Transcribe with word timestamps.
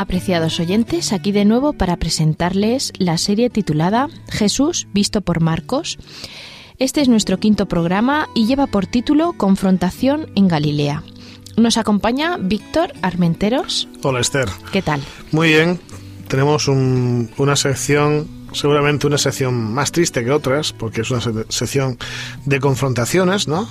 Apreciados 0.00 0.60
oyentes, 0.60 1.12
aquí 1.12 1.32
de 1.32 1.44
nuevo 1.44 1.72
para 1.72 1.96
presentarles 1.96 2.92
la 2.98 3.18
serie 3.18 3.50
titulada 3.50 4.08
Jesús 4.30 4.86
visto 4.94 5.22
por 5.22 5.40
Marcos. 5.40 5.98
Este 6.78 7.00
es 7.00 7.08
nuestro 7.08 7.40
quinto 7.40 7.66
programa 7.66 8.28
y 8.32 8.46
lleva 8.46 8.68
por 8.68 8.86
título 8.86 9.32
Confrontación 9.32 10.30
en 10.36 10.46
Galilea. 10.46 11.02
Nos 11.56 11.78
acompaña 11.78 12.36
Víctor 12.36 12.92
Armenteros. 13.02 13.88
Hola 14.04 14.20
Esther. 14.20 14.48
¿Qué 14.70 14.82
tal? 14.82 15.00
Muy 15.32 15.48
bien. 15.48 15.80
Tenemos 16.28 16.68
una 16.68 17.56
sección, 17.56 18.28
seguramente 18.52 19.08
una 19.08 19.18
sección 19.18 19.74
más 19.74 19.90
triste 19.90 20.22
que 20.22 20.30
otras, 20.30 20.72
porque 20.72 21.00
es 21.00 21.10
una 21.10 21.20
sección 21.48 21.98
de 22.44 22.60
confrontaciones, 22.60 23.48
¿no? 23.48 23.68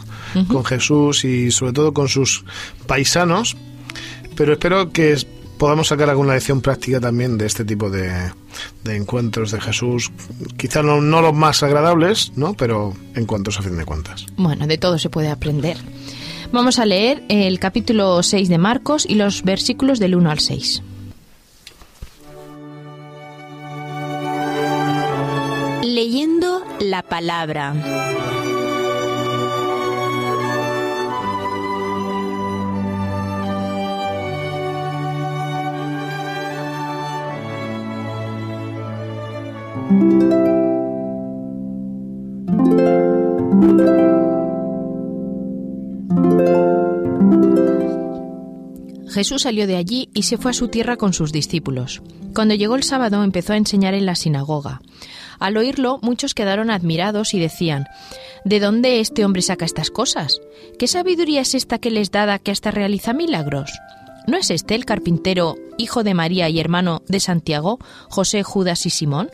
Con 0.49 0.65
Jesús 0.65 1.23
y 1.23 1.51
sobre 1.51 1.71
todo 1.71 1.93
con 1.93 2.09
sus 2.09 2.43
paisanos. 2.85 3.55
Pero 4.35 4.51
espero 4.51 4.91
que 4.91 5.13
podamos 5.57 5.87
sacar 5.87 6.09
alguna 6.09 6.33
lección 6.33 6.61
práctica 6.61 6.99
también 6.99 7.37
de 7.37 7.45
este 7.45 7.65
tipo 7.65 7.89
de, 7.89 8.31
encuentros 8.85 9.51
de 9.51 9.61
Jesús. 9.61 10.11
Quizás 10.57 10.83
no, 10.83 11.01
no, 11.01 11.21
los 11.21 11.33
más 11.33 11.63
agradables, 11.63 12.31
¿no? 12.35 12.53
Pero 12.53 12.93
encuentros 13.15 13.59
a 13.59 13.63
fin 13.63 13.77
de 13.77 13.85
cuentas. 13.85 14.25
Bueno, 14.37 14.67
de 14.67 14.77
todo 14.77 14.97
se 14.97 15.09
puede 15.09 15.29
aprender. 15.29 15.77
Vamos 16.51 16.79
a 16.79 16.85
leer 16.85 17.23
el 17.27 17.59
capítulo 17.59 18.23
6 18.23 18.47
de 18.47 18.57
Marcos 18.57 19.05
y 19.07 19.15
los 19.15 19.43
versículos 19.43 19.99
del 19.99 20.15
1 20.15 20.31
al 20.31 20.39
6. 20.39 20.83
Leyendo 25.83 26.63
la 26.79 27.01
palabra. 27.03 27.73
Jesús 49.17 49.43
salió 49.43 49.65
de 49.65 49.77
allí 49.77 50.09
y 50.13 50.23
se 50.23 50.37
fue 50.37 50.51
a 50.51 50.53
su 50.53 50.67
tierra 50.67 50.97
con 50.97 51.13
sus 51.13 51.31
discípulos. 51.31 52.01
Cuando 52.35 52.53
llegó 52.53 52.75
el 52.75 52.83
sábado 52.83 53.23
empezó 53.23 53.53
a 53.53 53.57
enseñar 53.57 53.93
en 53.93 54.05
la 54.05 54.15
sinagoga. 54.15 54.81
Al 55.39 55.55
oírlo, 55.55 55.99
muchos 56.01 56.33
quedaron 56.33 56.69
admirados 56.69 57.33
y 57.33 57.39
decían 57.39 57.85
¿De 58.43 58.59
dónde 58.59 58.99
este 58.99 59.23
hombre 59.23 59.41
saca 59.41 59.65
estas 59.65 59.89
cosas? 59.89 60.41
¿Qué 60.77 60.87
sabiduría 60.87 61.41
es 61.41 61.55
esta 61.55 61.79
que 61.79 61.91
les 61.91 62.11
da 62.11 62.37
que 62.39 62.51
hasta 62.51 62.71
realiza 62.71 63.13
milagros? 63.13 63.71
¿No 64.27 64.35
es 64.35 64.51
este 64.51 64.75
el 64.75 64.83
carpintero, 64.83 65.55
hijo 65.77 66.03
de 66.03 66.13
María 66.13 66.49
y 66.49 66.59
hermano 66.59 67.01
de 67.07 67.21
Santiago, 67.21 67.79
José, 68.09 68.43
Judas 68.43 68.85
y 68.85 68.89
Simón? 68.89 69.29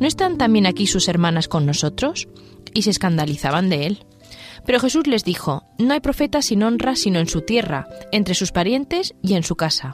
¿No 0.00 0.06
están 0.06 0.38
también 0.38 0.64
aquí 0.64 0.86
sus 0.86 1.08
hermanas 1.08 1.46
con 1.46 1.66
nosotros? 1.66 2.26
Y 2.72 2.82
se 2.82 2.90
escandalizaban 2.90 3.68
de 3.68 3.84
él. 3.84 4.06
Pero 4.64 4.80
Jesús 4.80 5.06
les 5.06 5.24
dijo, 5.24 5.64
No 5.78 5.92
hay 5.92 6.00
profeta 6.00 6.40
sin 6.40 6.62
honra 6.62 6.96
sino 6.96 7.18
en 7.18 7.28
su 7.28 7.42
tierra, 7.42 7.86
entre 8.12 8.34
sus 8.34 8.50
parientes 8.50 9.14
y 9.22 9.34
en 9.34 9.42
su 9.42 9.56
casa. 9.56 9.92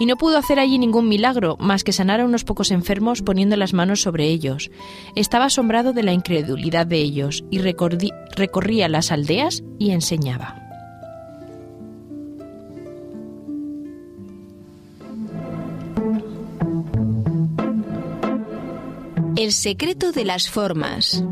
Y 0.00 0.06
no 0.06 0.16
pudo 0.16 0.38
hacer 0.38 0.58
allí 0.58 0.78
ningún 0.78 1.08
milagro, 1.08 1.58
más 1.58 1.84
que 1.84 1.92
sanar 1.92 2.20
a 2.20 2.24
unos 2.24 2.44
pocos 2.44 2.70
enfermos 2.70 3.20
poniendo 3.20 3.56
las 3.56 3.74
manos 3.74 4.00
sobre 4.00 4.28
ellos. 4.28 4.70
Estaba 5.16 5.46
asombrado 5.46 5.92
de 5.92 6.02
la 6.02 6.14
incredulidad 6.14 6.86
de 6.86 6.98
ellos, 6.98 7.44
y 7.50 7.58
recorría 7.58 8.88
las 8.88 9.12
aldeas 9.12 9.62
y 9.78 9.90
enseñaba. 9.90 10.65
El 19.36 19.52
secreto 19.52 20.12
de 20.12 20.24
las 20.24 20.48
formas. 20.48 21.22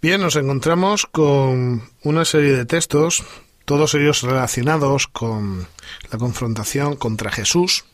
Bien, 0.00 0.20
nos 0.20 0.36
encontramos 0.36 1.06
con 1.06 1.82
una 2.04 2.24
serie 2.24 2.52
de 2.52 2.64
textos, 2.64 3.24
todos 3.64 3.94
ellos 3.94 4.22
relacionados 4.22 5.08
con 5.08 5.66
la 6.12 6.18
confrontación 6.18 6.94
contra 6.94 7.32
Jesús. 7.32 7.84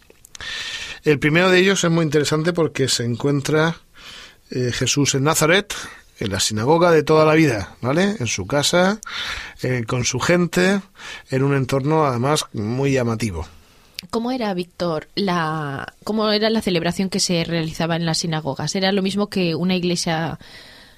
El 1.02 1.18
primero 1.18 1.48
de 1.48 1.60
ellos 1.60 1.82
es 1.82 1.90
muy 1.90 2.04
interesante 2.04 2.52
porque 2.52 2.88
se 2.88 3.04
encuentra 3.04 3.78
eh, 4.50 4.70
Jesús 4.70 5.14
en 5.14 5.24
Nazaret, 5.24 5.74
en 6.18 6.30
la 6.30 6.40
sinagoga 6.40 6.90
de 6.90 7.02
toda 7.02 7.24
la 7.24 7.34
vida, 7.34 7.76
¿vale? 7.80 8.16
En 8.18 8.26
su 8.26 8.46
casa, 8.46 9.00
eh, 9.62 9.84
con 9.86 10.04
su 10.04 10.20
gente, 10.20 10.80
en 11.30 11.42
un 11.42 11.54
entorno 11.54 12.06
además 12.06 12.46
muy 12.52 12.92
llamativo. 12.92 13.46
¿Cómo 14.10 14.30
era, 14.30 14.52
Víctor, 14.54 15.08
la, 15.14 15.94
cómo 16.04 16.30
era 16.30 16.50
la 16.50 16.62
celebración 16.62 17.08
que 17.08 17.20
se 17.20 17.44
realizaba 17.44 17.96
en 17.96 18.06
las 18.06 18.18
sinagogas? 18.18 18.74
¿Era 18.74 18.92
lo 18.92 19.02
mismo 19.02 19.28
que 19.28 19.54
una 19.54 19.74
iglesia 19.74 20.38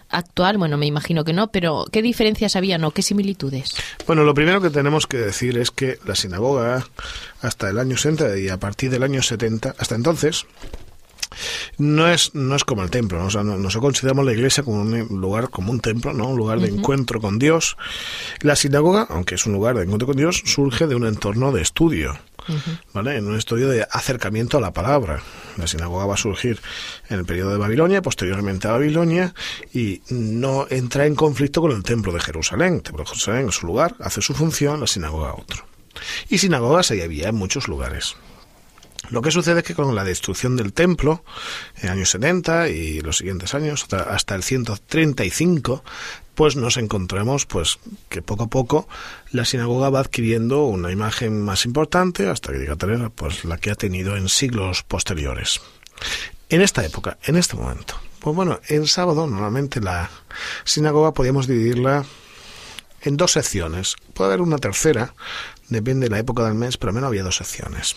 actual? 0.09 0.59
Bueno, 0.59 0.77
me 0.77 0.87
imagino 0.87 1.25
que 1.25 1.33
no, 1.33 1.49
pero 1.49 1.87
¿qué 1.91 2.03
diferencias 2.03 2.57
había 2.57 2.77
o 2.77 2.91
qué 2.91 3.03
similitudes? 3.03 3.75
Bueno, 4.07 4.25
lo 4.25 4.35
primero 4.35 4.61
que 4.61 4.71
tenemos 4.71 5.07
que 5.07 5.19
decir 5.19 5.59
es 5.59 5.71
que 5.71 5.99
la 6.05 6.15
sinagoga, 6.15 6.87
hasta 7.43 7.71
el 7.71 7.79
año 7.79 7.97
60 7.97 8.39
y 8.39 8.49
a 8.49 8.59
partir 8.59 8.91
del 8.91 9.03
año 9.03 9.23
70, 9.23 9.75
hasta 9.79 9.95
entonces, 9.95 10.47
no 11.79 12.09
es, 12.09 12.35
no 12.35 12.57
es 12.57 12.65
como 12.65 12.83
el 12.83 12.91
templo, 12.91 13.19
¿no? 13.19 13.27
O 13.27 13.31
sea, 13.31 13.43
no, 13.43 13.69
consideramos 13.81 14.25
la 14.25 14.33
iglesia 14.33 14.63
como 14.63 14.81
un 14.81 15.21
lugar, 15.21 15.51
como 15.51 15.71
un 15.71 15.81
templo, 15.81 16.13
¿no? 16.13 16.29
Un 16.29 16.37
lugar 16.37 16.61
de 16.61 16.69
encuentro 16.69 17.21
con 17.21 17.39
Dios. 17.39 17.77
La 18.41 18.57
sinagoga, 18.57 19.07
aunque 19.11 19.35
es 19.35 19.47
un 19.47 19.53
lugar 19.53 19.77
de 19.77 19.85
encuentro 19.85 20.07
con 20.07 20.17
Dios, 20.17 20.43
surge 20.45 20.87
de 20.87 20.95
un 20.95 21.07
entorno 21.07 21.53
de 21.53 21.63
estudio. 21.63 22.19
¿Vale? 22.93 23.17
En 23.17 23.27
un 23.27 23.37
estudio 23.37 23.69
de 23.69 23.85
acercamiento 23.91 24.59
a 24.59 24.61
la 24.61 24.73
palabra. 24.73 25.21
La 25.57 25.67
sinagoga 25.67 26.07
va 26.07 26.15
a 26.15 26.19
surgir 26.19 26.61
en 27.09 27.19
el 27.19 27.25
periodo 27.25 27.51
de 27.51 27.59
Babilonia, 27.59 28.03
posteriormente 28.03 28.69
a 28.69 28.73
Babilonia, 28.73 29.35
y 29.75 30.01
no 30.11 30.67
entra 30.71 31.07
en 31.07 31.17
conflicto 31.17 31.61
con 31.61 31.73
el 31.73 31.83
templo 31.83 32.13
de 32.13 32.21
Jerusalén. 32.21 32.75
El 32.75 32.83
templo 32.83 33.03
de 33.03 33.09
Jerusalén 33.09 33.49
es 33.49 33.57
su 33.57 33.67
lugar, 33.67 33.97
hace 33.99 34.23
su 34.23 34.33
función, 34.33 34.81
la 34.81 34.87
sinagoga 34.87 35.35
otro. 35.35 35.67
Y 36.29 36.39
sinagogas 36.39 36.91
ahí 36.91 37.01
había 37.01 37.31
en 37.31 37.35
muchos 37.35 37.69
lugares. 37.69 38.17
Lo 39.11 39.23
que 39.23 39.31
sucede 39.31 39.61
es 39.61 39.65
que 39.65 39.75
con 39.75 39.95
la 39.95 40.05
destrucción 40.05 40.57
del 40.57 40.73
templo 40.73 41.25
en 41.81 41.91
años 41.91 42.11
70 42.11 42.69
y 42.69 43.01
los 43.01 43.19
siguientes 43.19 43.55
años 43.55 43.87
hasta, 43.93 44.35
el 44.35 44.43
135, 44.43 45.85
pues 46.35 46.57
nos 46.57 46.77
encontramos 46.77 47.47
pues 47.47 47.79
que 48.09 48.23
poco 48.23 48.45
a 48.45 48.49
poco 48.49 48.89
la 49.31 49.45
sinagoga 49.45 49.91
va 49.91 50.01
adquiriendo 50.01 50.65
una 50.65 50.91
imagen 50.91 51.43
más 51.43 51.65
importante 51.65 52.29
hasta 52.29 52.53
que 52.53 52.59
llega 52.59 52.75
a 52.75 52.77
tener 52.77 53.11
pues 53.11 53.45
la 53.45 53.59
que 53.59 53.71
ha 53.71 53.77
tenido 53.77 54.17
en 54.17 54.29
siglos 54.29 54.83
posteriores. 54.83 55.61
En 56.49 56.61
esta 56.61 56.85
época, 56.85 57.19
en 57.25 57.37
este 57.37 57.57
momento, 57.57 57.95
pues 58.21 58.37
bueno, 58.37 58.61
en 58.69 58.87
sábado 58.87 59.27
normalmente 59.27 59.81
la 59.81 60.11
sinagoga 60.65 61.13
podíamos 61.13 61.47
dividirla 61.47 62.05
en 63.03 63.17
dos 63.17 63.33
secciones. 63.33 63.97
Puede 64.15 64.31
haber 64.31 64.41
una 64.43 64.59
tercera, 64.59 65.15
depende 65.69 66.07
de 66.07 66.11
la 66.11 66.19
época 66.19 66.45
del 66.45 66.55
mes, 66.55 66.77
pero 66.77 66.91
al 66.91 66.95
menos 66.95 67.09
había 67.09 67.23
dos 67.23 67.37
secciones. 67.37 67.97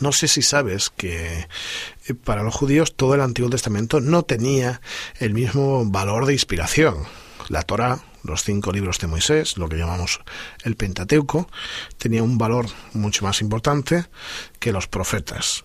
No 0.00 0.12
sé 0.12 0.28
si 0.28 0.42
sabes 0.42 0.90
que 0.90 1.46
eh, 2.06 2.14
para 2.14 2.42
los 2.42 2.54
judíos 2.54 2.94
todo 2.94 3.14
el 3.14 3.20
Antiguo 3.20 3.50
Testamento 3.50 4.00
no 4.00 4.22
tenía 4.22 4.80
el 5.18 5.34
mismo 5.34 5.84
valor 5.84 6.26
de 6.26 6.32
inspiración. 6.32 6.96
La 7.48 7.62
Torá, 7.62 8.02
los 8.22 8.42
cinco 8.42 8.72
libros 8.72 8.98
de 8.98 9.06
Moisés, 9.06 9.58
lo 9.58 9.68
que 9.68 9.76
llamamos 9.76 10.20
el 10.62 10.76
Pentateuco, 10.76 11.48
tenía 11.98 12.22
un 12.22 12.38
valor 12.38 12.66
mucho 12.92 13.24
más 13.24 13.40
importante 13.40 14.06
que 14.58 14.72
los 14.72 14.88
profetas. 14.88 15.64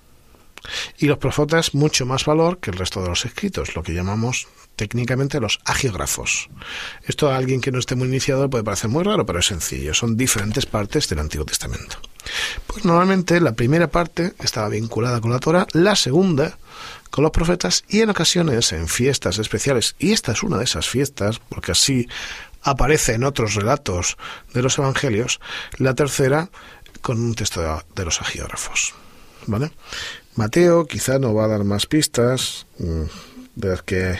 Y 0.97 1.07
los 1.07 1.17
profetas 1.17 1.73
mucho 1.73 2.05
más 2.05 2.25
valor 2.25 2.59
que 2.59 2.71
el 2.71 2.77
resto 2.77 3.01
de 3.01 3.07
los 3.07 3.25
escritos, 3.25 3.75
lo 3.75 3.83
que 3.83 3.93
llamamos 3.93 4.47
técnicamente 4.79 5.41
los 5.41 5.59
agiógrafos. 5.65 6.49
Esto 7.03 7.29
a 7.29 7.35
alguien 7.35 7.59
que 7.59 7.69
no 7.69 7.79
esté 7.79 7.95
muy 7.95 8.07
iniciado 8.07 8.49
puede 8.49 8.63
parecer 8.63 8.89
muy 8.89 9.03
raro, 9.03 9.25
pero 9.25 9.39
es 9.39 9.47
sencillo. 9.47 9.93
Son 9.93 10.15
diferentes 10.15 10.65
partes 10.65 11.09
del 11.09 11.19
Antiguo 11.19 11.45
Testamento. 11.45 11.97
Pues 12.65 12.85
normalmente 12.85 13.41
la 13.41 13.51
primera 13.51 13.89
parte 13.89 14.35
estaba 14.39 14.69
vinculada 14.69 15.19
con 15.19 15.31
la 15.31 15.39
Torah, 15.39 15.67
la 15.73 15.97
segunda 15.97 16.57
con 17.09 17.23
los 17.23 17.31
profetas 17.31 17.83
y 17.89 17.99
en 17.99 18.09
ocasiones 18.11 18.71
en 18.71 18.87
fiestas 18.87 19.37
especiales, 19.37 19.95
y 19.99 20.13
esta 20.13 20.31
es 20.31 20.43
una 20.43 20.57
de 20.57 20.63
esas 20.63 20.87
fiestas, 20.87 21.41
porque 21.49 21.73
así 21.73 22.07
aparece 22.61 23.15
en 23.15 23.25
otros 23.25 23.55
relatos 23.55 24.15
de 24.53 24.61
los 24.61 24.77
evangelios, 24.77 25.41
la 25.77 25.93
tercera 25.93 26.49
con 27.01 27.19
un 27.19 27.35
texto 27.35 27.83
de 27.95 28.05
los 28.05 28.21
agiógrafos. 28.21 28.93
¿Vale? 29.45 29.71
Mateo 30.35 30.85
quizá 30.85 31.19
no 31.19 31.33
va 31.33 31.45
a 31.45 31.47
dar 31.49 31.65
más 31.65 31.85
pistas 31.85 32.65
mm, 32.77 33.03
de 33.59 33.69
las 33.69 33.83
que 33.83 34.17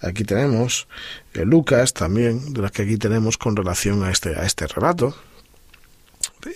aquí 0.00 0.24
tenemos, 0.24 0.88
eh, 1.34 1.44
Lucas 1.44 1.92
también, 1.92 2.52
de 2.52 2.62
las 2.62 2.72
que 2.72 2.82
aquí 2.82 2.96
tenemos 2.96 3.36
con 3.36 3.54
relación 3.54 4.02
a 4.04 4.10
este, 4.10 4.30
a 4.30 4.44
este 4.44 4.66
relato, 4.66 5.14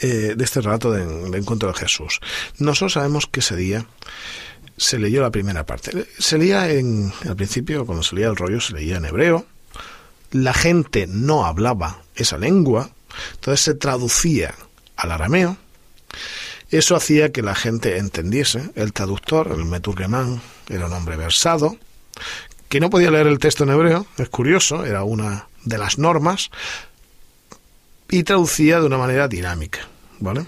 eh, 0.00 0.34
de 0.36 0.44
este 0.44 0.62
relato 0.62 0.90
de, 0.90 1.02
encuentro 1.36 1.68
de 1.68 1.78
Jesús. 1.78 2.20
Nosotros 2.58 2.94
sabemos 2.94 3.26
que 3.26 3.40
ese 3.40 3.56
día 3.56 3.86
se 4.76 4.98
leyó 4.98 5.20
la 5.20 5.30
primera 5.30 5.66
parte. 5.66 6.06
Se 6.18 6.38
leía 6.38 6.70
en, 6.70 7.12
al 7.28 7.36
principio, 7.36 7.84
cuando 7.84 8.02
se 8.02 8.14
leía 8.14 8.28
el 8.28 8.36
rollo, 8.36 8.60
se 8.60 8.72
leía 8.72 8.96
en 8.96 9.04
hebreo. 9.04 9.44
La 10.30 10.54
gente 10.54 11.06
no 11.06 11.44
hablaba 11.44 12.02
esa 12.16 12.38
lengua, 12.38 12.90
entonces 13.34 13.60
se 13.60 13.74
traducía 13.74 14.54
al 14.96 15.12
arameo. 15.12 15.58
Eso 16.70 16.96
hacía 16.96 17.30
que 17.30 17.42
la 17.42 17.54
gente 17.54 17.98
entendiese. 17.98 18.70
El 18.74 18.92
traductor, 18.92 19.52
el 19.52 19.66
meturgemán, 19.66 20.40
era 20.68 20.86
un 20.86 20.92
hombre 20.92 21.16
versado, 21.16 21.76
que 22.68 22.80
no 22.80 22.90
podía 22.90 23.10
leer 23.10 23.26
el 23.26 23.38
texto 23.38 23.64
en 23.64 23.70
hebreo, 23.70 24.06
es 24.18 24.28
curioso, 24.28 24.84
era 24.84 25.04
una 25.04 25.48
de 25.64 25.78
las 25.78 25.98
normas, 25.98 26.50
y 28.10 28.22
traducía 28.22 28.80
de 28.80 28.86
una 28.86 28.98
manera 28.98 29.28
dinámica, 29.28 29.88
¿vale? 30.20 30.46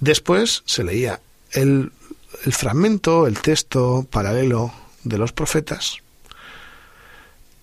Después 0.00 0.62
se 0.64 0.84
leía 0.84 1.20
el, 1.52 1.92
el 2.44 2.52
fragmento, 2.52 3.26
el 3.26 3.40
texto 3.40 4.06
paralelo 4.10 4.72
de 5.04 5.18
los 5.18 5.32
profetas 5.32 5.98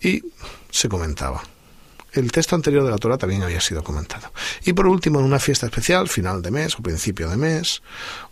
y 0.02 0.24
se 0.70 0.90
comentaba. 0.90 1.44
El 2.12 2.32
texto 2.32 2.56
anterior 2.56 2.84
de 2.84 2.92
la 2.92 2.98
Torah 2.98 3.18
también 3.18 3.44
había 3.44 3.60
sido 3.60 3.84
comentado. 3.84 4.32
Y 4.64 4.74
por 4.74 4.88
último, 4.88 5.20
en 5.20 5.26
una 5.26 5.40
fiesta 5.40 5.66
especial, 5.66 6.08
final 6.08 6.42
de 6.42 6.52
mes 6.52 6.76
o 6.80 6.82
principio 6.82 7.30
de 7.30 7.36
mes, 7.36 7.82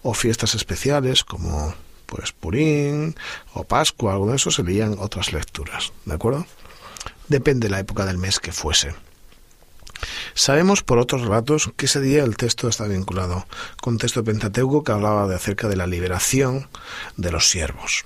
o 0.03 0.13
fiestas 0.13 0.55
especiales 0.55 1.23
como 1.23 1.73
pues 2.15 2.31
Purín 2.31 3.15
o 3.53 3.63
Pascua, 3.63 4.13
algo 4.13 4.29
de 4.29 4.35
eso, 4.35 4.51
se 4.51 4.63
leían 4.63 4.97
otras 4.99 5.33
lecturas, 5.33 5.93
¿de 6.05 6.13
acuerdo? 6.13 6.45
Depende 7.27 7.67
de 7.67 7.71
la 7.71 7.79
época 7.79 8.05
del 8.05 8.19
mes 8.19 8.39
que 8.39 8.51
fuese. 8.51 8.93
Sabemos 10.35 10.83
por 10.83 10.99
otros 10.99 11.21
relatos 11.21 11.71
que 11.75 11.87
ese 11.87 12.01
día 12.01 12.23
el 12.23 12.37
texto 12.37 12.67
está 12.67 12.85
vinculado 12.85 13.47
con 13.81 13.97
texto 13.97 14.21
de 14.21 14.31
Pentateuco 14.31 14.83
que 14.83 14.91
hablaba 14.91 15.27
de 15.27 15.35
acerca 15.35 15.67
de 15.67 15.75
la 15.75 15.87
liberación 15.87 16.67
de 17.17 17.31
los 17.31 17.49
siervos. 17.49 18.05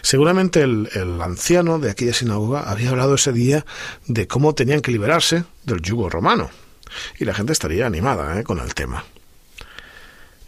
Seguramente 0.00 0.62
el, 0.62 0.88
el, 0.94 1.20
anciano 1.20 1.78
de 1.78 1.90
aquella 1.90 2.14
sinagoga 2.14 2.70
había 2.70 2.90
hablado 2.90 3.16
ese 3.16 3.32
día 3.32 3.66
de 4.06 4.26
cómo 4.26 4.54
tenían 4.54 4.80
que 4.80 4.92
liberarse 4.92 5.44
del 5.64 5.82
yugo 5.82 6.08
romano, 6.08 6.50
y 7.18 7.26
la 7.26 7.34
gente 7.34 7.52
estaría 7.52 7.86
animada 7.86 8.40
¿eh? 8.40 8.44
con 8.44 8.58
el 8.58 8.74
tema. 8.74 9.04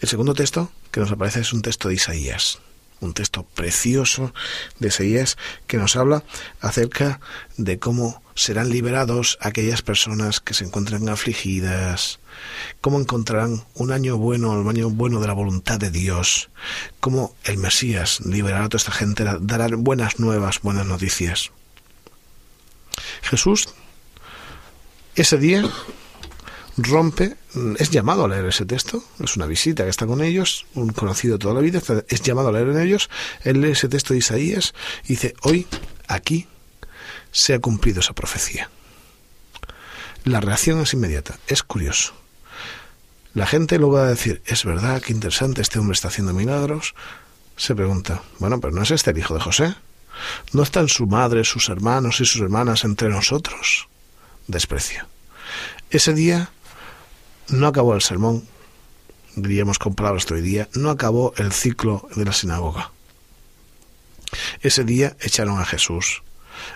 El 0.01 0.09
segundo 0.09 0.35
texto 0.35 0.71
que 0.93 1.01
nos 1.01 1.11
aparece 1.11 1.41
es 1.41 1.53
un 1.53 1.63
texto 1.63 1.89
de 1.89 1.95
Isaías, 1.95 2.59
un 3.01 3.15
texto 3.15 3.43
precioso 3.43 4.33
de 4.79 4.89
Isaías 4.89 5.37
que 5.67 5.79
nos 5.79 5.97
habla 5.97 6.23
acerca 6.61 7.19
de 7.57 7.79
cómo 7.79 8.23
serán 8.35 8.71
liberados 8.71 9.39
aquellas 9.41 9.83
personas 9.83 10.41
que 10.41 10.55
se 10.55 10.65
encuentran 10.65 11.09
afligidas, 11.09 12.21
cómo 12.81 13.01
encontrarán 13.01 13.65
un 13.75 13.93
año 13.93 14.17
bueno, 14.17 14.61
el 14.61 14.69
año 14.69 14.91
bueno 14.91 15.21
de 15.21 15.27
la 15.27 15.33
voluntad 15.33 15.79
de 15.79 15.91
Dios, 15.91 16.51
cómo 17.01 17.35
el 17.45 17.59
Mesías 17.59 18.21
liberará 18.21 18.67
a 18.67 18.69
toda 18.69 18.79
esta 18.79 18.93
gente, 18.93 19.25
dará 19.41 19.69
buenas 19.69 20.19
nuevas, 20.19 20.61
buenas 20.63 20.87
noticias. 20.87 21.51
Jesús, 23.23 23.69
ese 25.15 25.39
día, 25.39 25.65
rompe, 26.77 27.37
es 27.79 27.91
llamado 27.91 28.25
a 28.25 28.29
leer 28.29 28.47
ese 28.47 28.65
texto, 28.65 29.03
es 29.23 29.37
una 29.37 29.47
visita 29.47 29.85
que 29.85 29.91
está 29.91 30.07
con 30.07 30.23
ellos, 30.23 30.67
un 30.75 30.93
conocido 30.93 31.39
toda 31.39 31.55
la 31.55 31.61
vida, 31.61 31.81
es 32.09 32.23
llamado 32.23 32.49
a 32.49 32.53
leer 32.53 32.69
en 32.69 32.81
ellos, 32.81 33.11
él 33.43 33.61
lee 33.61 33.73
ese 33.73 33.89
texto 33.89 34.15
de 34.15 34.19
Isaías 34.19 34.75
y 35.05 35.09
dice, 35.09 35.35
hoy, 35.43 35.67
aquí, 36.09 36.47
se 37.31 37.55
ha 37.55 37.59
cumplido 37.59 38.01
esa 38.01 38.15
profecía. 38.15 38.71
La 40.25 40.41
reacción 40.41 40.81
es 40.81 40.93
inmediata, 40.93 41.39
es 41.49 41.63
curioso. 41.63 42.15
La 43.35 43.47
gente 43.47 43.79
luego 43.79 43.97
va 43.97 44.05
a 44.05 44.11
decir, 44.11 44.43
es 44.47 44.65
verdad, 44.65 45.03
qué 45.03 45.13
interesante, 45.13 45.63
este 45.63 45.79
hombre 45.79 45.95
está 45.95 46.09
haciendo 46.09 46.33
milagros. 46.35 46.95
Se 47.57 47.75
pregunta, 47.75 48.23
bueno, 48.39 48.61
pero 48.61 48.75
¿no 48.75 48.83
es 48.83 48.91
este 48.91 49.11
el 49.11 49.19
hijo 49.19 49.35
de 49.35 49.41
José? 49.41 49.75
¿No 50.53 50.63
están 50.63 50.89
su 50.89 51.07
madre, 51.07 51.45
sus 51.45 51.69
hermanos 51.69 52.21
y 52.21 52.27
sus 52.27 52.43
hermanas 52.43 52.85
entre 52.85 53.09
nosotros? 53.09 53.89
Desprecio. 54.47 55.07
Ese 55.91 56.13
día 56.15 56.51
no 57.49 57.67
acabó 57.67 57.95
el 57.95 58.03
sermón, 58.03 58.47
diríamos 59.37 59.79
con 59.79 59.95
palabras 59.95 60.27
de 60.27 60.35
hoy 60.35 60.41
día, 60.41 60.69
no 60.75 60.91
acabó 60.91 61.35
el 61.37 61.53
ciclo 61.53 62.09
de 62.15 62.25
la 62.25 62.33
sinagoga. 62.33 62.93
Ese 64.61 64.85
día 64.85 65.17
echaron 65.21 65.61
a 65.61 65.65
Jesús, 65.65 66.23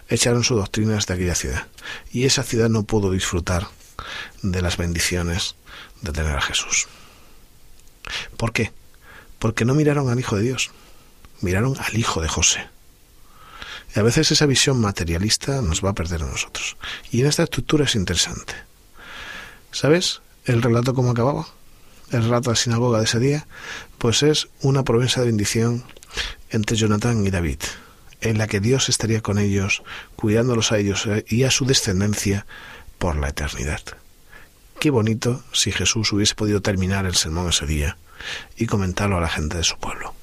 echaron 0.08 0.44
sus 0.44 0.58
doctrinas 0.58 1.06
de 1.06 1.14
aquella 1.14 1.34
ciudad, 1.34 1.66
y 2.10 2.24
esa 2.24 2.42
ciudad 2.42 2.68
no 2.68 2.84
pudo 2.84 3.10
disfrutar 3.10 3.68
de 4.42 4.62
las 4.62 4.76
bendiciones 4.76 5.56
de 6.02 6.12
tener 6.12 6.36
a 6.36 6.42
Jesús. 6.42 6.88
¿Por 8.36 8.52
qué? 8.52 8.72
Porque 9.38 9.64
no 9.64 9.74
miraron 9.74 10.08
al 10.08 10.18
Hijo 10.18 10.36
de 10.36 10.42
Dios, 10.42 10.70
miraron 11.40 11.76
al 11.78 11.96
Hijo 11.96 12.20
de 12.20 12.28
José. 12.28 12.68
Y 13.94 13.98
a 13.98 14.02
veces 14.02 14.30
esa 14.30 14.46
visión 14.46 14.80
materialista 14.80 15.62
nos 15.62 15.84
va 15.84 15.90
a 15.90 15.94
perder 15.94 16.22
a 16.22 16.26
nosotros. 16.26 16.76
Y 17.10 17.20
en 17.20 17.26
esta 17.26 17.44
estructura 17.44 17.84
es 17.84 17.94
interesante. 17.94 18.54
¿Sabes? 19.72 20.20
El 20.46 20.62
relato 20.62 20.94
cómo 20.94 21.10
acababa, 21.10 21.46
el 22.12 22.22
relato 22.22 22.50
de 22.50 22.54
la 22.54 22.60
sinagoga 22.60 22.98
de 22.98 23.04
ese 23.04 23.18
día, 23.18 23.46
pues 23.98 24.22
es 24.22 24.48
una 24.62 24.84
promesa 24.84 25.20
de 25.20 25.26
bendición 25.26 25.84
entre 26.50 26.76
Jonatán 26.76 27.26
y 27.26 27.30
David, 27.30 27.58
en 28.20 28.38
la 28.38 28.46
que 28.46 28.60
Dios 28.60 28.88
estaría 28.88 29.20
con 29.20 29.38
ellos, 29.38 29.82
cuidándolos 30.14 30.72
a 30.72 30.78
ellos 30.78 31.08
y 31.26 31.42
a 31.42 31.50
su 31.50 31.66
descendencia 31.66 32.46
por 32.98 33.16
la 33.16 33.28
eternidad. 33.28 33.80
Qué 34.78 34.90
bonito 34.90 35.42
si 35.52 35.72
Jesús 35.72 36.12
hubiese 36.12 36.34
podido 36.34 36.60
terminar 36.60 37.06
el 37.06 37.16
sermón 37.16 37.48
ese 37.48 37.66
día 37.66 37.96
y 38.56 38.66
comentarlo 38.66 39.18
a 39.18 39.20
la 39.20 39.28
gente 39.28 39.56
de 39.56 39.64
su 39.64 39.76
pueblo. 39.78 40.14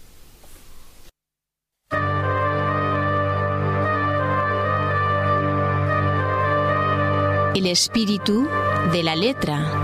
El 7.56 7.68
espíritu 7.68 8.48
de 8.92 9.04
la 9.04 9.16
letra. 9.16 9.83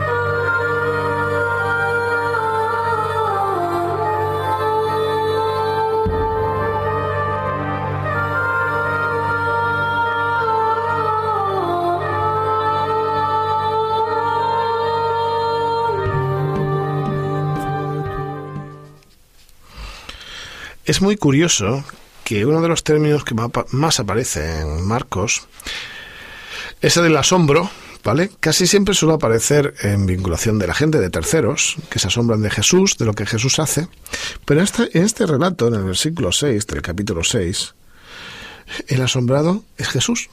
Es 20.90 21.04
muy 21.04 21.18
curioso 21.18 21.84
que 22.24 22.48
uno 22.48 22.64
de 22.64 22.68
los 22.68 22.84
términos 22.84 23.24
que 23.24 23.36
más 23.74 24.00
aparece 24.00 24.62
en 24.62 24.88
Marcos 24.88 25.44
es 26.82 26.98
el 26.98 27.04
del 27.04 27.18
asombro, 27.18 27.70
¿vale? 28.04 28.32
Casi 28.40 28.66
siempre 28.66 28.96
suele 28.96 29.14
aparecer 29.14 29.76
en 29.84 30.08
vinculación 30.08 30.58
de 30.58 30.66
la 30.66 30.74
gente, 30.74 30.98
de 30.98 31.12
terceros, 31.12 31.76
que 31.92 32.00
se 32.00 32.08
asombran 32.08 32.42
de 32.42 32.50
Jesús, 32.50 32.98
de 32.98 33.06
lo 33.06 33.14
que 33.14 33.28
Jesús 33.28 33.60
hace, 33.60 33.88
pero 34.46 34.64
este, 34.64 34.98
en 34.98 35.04
este 35.04 35.28
relato, 35.28 35.68
en 35.68 35.76
el 35.76 35.84
versículo 35.84 36.32
6 36.32 36.66
del 36.66 36.82
capítulo 36.82 37.24
6, 37.24 37.76
el 38.88 39.02
asombrado 39.04 39.64
es 39.78 39.90
Jesús. 39.90 40.32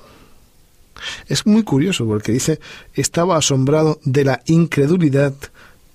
Es 1.28 1.44
muy 1.44 1.64
curioso 1.64 2.06
porque 2.06 2.32
dice, 2.32 2.60
estaba 2.94 3.36
asombrado 3.36 4.00
de 4.04 4.24
la 4.24 4.40
incredulidad 4.46 5.34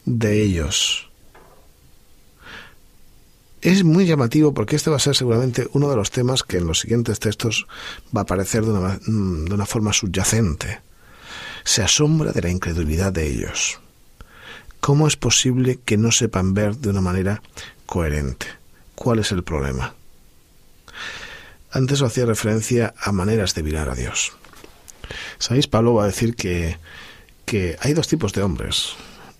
de 0.06 0.39
ellos 0.39 1.11
es 3.62 3.84
muy 3.84 4.06
llamativo 4.08 4.53
porque 4.53 4.75
este 4.75 4.89
va 4.89 4.96
a 4.96 5.00
ser 5.00 5.15
seguramente 5.15 5.68
uno 5.74 5.89
de 5.89 5.96
los 5.96 6.10
temas 6.10 6.44
que 6.44 6.58
en 6.58 6.68
los 6.68 6.80
siguientes 6.80 7.20
textos 7.20 7.68
va 8.15 8.22
a 8.22 8.24
aparecer 8.24 8.65
de 8.65 8.72
una, 8.72 9.00
mm, 9.06 9.46
de 9.46 9.53
una 9.53 9.65
forma 9.65 9.94
subyacente. 9.94 10.82
Se 11.63 11.84
asombra 11.84 12.32
de 12.32 12.41
la 12.41 12.50
incredulidad 12.50 13.13
de 13.13 13.27
ellos. 13.27 13.80
¿Cómo 14.80 15.08
es 15.08 15.15
posible 15.15 15.80
que 15.86 15.98
no 15.98 16.12
sepan 16.12 16.56
ver 16.56 16.75
de 16.77 16.89
una 16.89 17.01
manera 17.01 17.44
coherente? 17.86 18.48
¿Cuál 18.96 19.20
es 19.20 19.32
el 19.32 19.44
problema? 19.44 19.94
Antes 21.72 22.01
hacía 22.01 22.25
referencia 22.25 22.96
a 23.00 23.12
maneras 23.12 23.53
de 23.53 23.62
mirar 23.62 23.89
a 23.89 23.96
Dios. 23.96 24.34
¿Sabéis? 25.38 25.68
Pablo 25.68 25.94
va 25.94 26.06
a 26.06 26.08
decir 26.08 26.36
que 26.36 26.77
hay 27.80 27.94
dos 27.94 28.08
tipos 28.08 28.34
de 28.34 28.41
hombres. 28.41 28.96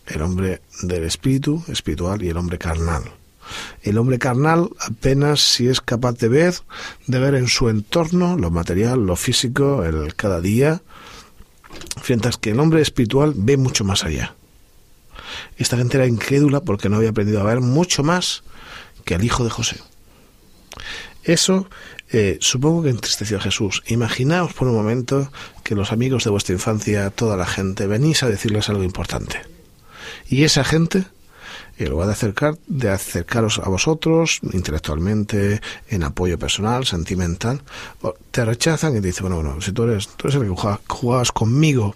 El 0.06 0.22
hombre 0.22 0.62
del 0.84 1.04
espíritu, 1.06 1.64
espiritual, 1.68 2.22
y 2.22 2.30
el 2.30 2.38
hombre 2.38 2.60
carnal 2.60 3.04
El 3.82 3.98
hombre 3.98 4.20
carnal 4.20 4.70
apenas 4.80 5.42
si 5.42 5.68
es 5.68 5.82
capaz 5.82 6.18
de 6.18 6.30
ver, 6.30 6.54
de 7.08 7.20
ver 7.20 7.36
en 7.36 7.48
su 7.48 7.70
entorno 7.70 8.38
lo 8.38 8.52
material, 8.52 9.06
lo 9.06 9.16
físico, 9.16 9.84
el 9.84 10.16
cada 10.16 10.42
día, 10.42 10.82
mientras 12.08 12.38
que 12.38 12.52
el 12.52 12.60
hombre 12.60 12.82
espiritual 12.82 13.34
ve 13.36 13.58
mucho 13.58 13.84
más 13.84 14.04
allá. 14.04 14.36
Esta 15.58 15.78
gente 15.78 15.98
era 15.98 16.08
incrédula 16.08 16.62
porque 16.62 16.90
no 16.90 16.98
había 16.98 17.10
aprendido 17.10 17.42
a 17.42 17.46
ver 17.46 17.62
mucho 17.62 18.04
más 18.04 18.44
que 19.06 19.16
al 19.16 19.24
hijo 19.24 19.44
de 19.44 19.50
José. 19.50 19.78
Eso 21.24 21.68
eh, 22.12 22.38
supongo 22.42 22.84
que 22.84 22.90
entristeció 22.90 23.38
a 23.38 23.42
Jesús. 23.42 23.84
Imaginaos 23.88 24.54
por 24.54 24.68
un 24.68 24.76
momento 24.76 25.32
que 25.64 25.76
los 25.76 25.92
amigos 25.92 26.24
de 26.24 26.30
vuestra 26.30 26.54
infancia, 26.54 27.10
toda 27.10 27.38
la 27.38 27.46
gente, 27.46 27.88
venís 27.88 28.24
a 28.24 28.30
decirles 28.30 28.70
algo 28.70 28.84
importante. 28.84 29.42
Y 30.28 30.44
esa 30.44 30.64
gente 30.64 31.06
en 31.84 31.92
lugar 31.92 32.08
de 32.08 32.14
acercar, 32.14 32.58
de 32.68 32.90
acercaros 32.90 33.60
a 33.60 33.70
vosotros 33.70 34.40
intelectualmente, 34.54 35.62
en 35.90 36.04
apoyo 36.04 36.38
personal, 36.38 36.86
sentimental, 36.86 37.62
te 38.32 38.46
rechazan 38.46 38.96
y 38.96 39.02
te 39.02 39.08
dicen, 39.08 39.28
bueno, 39.28 39.36
bueno, 39.38 39.62
si 39.62 39.72
tú 39.72 39.84
eres, 39.84 40.08
tú 40.10 40.28
eres 40.28 40.42
el 40.42 40.48
que 40.48 40.80
jugabas 40.88 41.32
conmigo 41.32 41.96